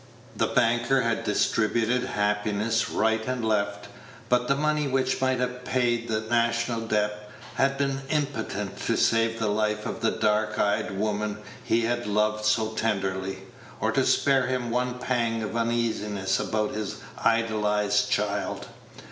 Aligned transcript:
The 0.35 0.47
banker 0.47 1.01
had 1.01 1.23
distributed 1.23 2.01
happiness 2.03 2.89
right 2.89 3.21
and 3.27 3.47
left; 3.47 3.87
but 4.29 4.47
the 4.47 4.55
money 4.55 4.87
which 4.87 5.21
might 5.21 5.39
have 5.39 5.63
paid 5.63 6.07
the 6.07 6.21
national 6.21 6.81
debt 6.87 7.29
had 7.53 7.77
been 7.77 8.01
impotent 8.09 8.79
to 8.87 8.97
save 8.97 9.37
the 9.37 9.47
life 9.47 9.85
of 9.85 9.99
the 10.01 10.09
dark 10.09 10.57
eyed 10.57 10.89
woman 10.97 11.37
he 11.63 11.81
had 11.81 12.07
loved 12.07 12.45
so 12.45 12.69
tenderly, 12.69 13.43
or 13.79 13.91
to 13.91 14.03
spare 14.03 14.47
him 14.47 14.71
one 14.71 14.97
pang 14.97 15.43
of 15.43 15.55
uneasiness 15.55 16.39
about 16.39 16.71
his 16.73 16.95
idolized 17.23 18.09
child. 18.09 18.65